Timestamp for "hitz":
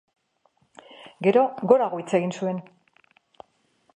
2.03-2.09